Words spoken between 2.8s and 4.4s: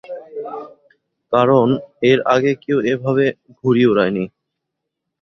এভাবে ঘুড়ি উড়ায়নি!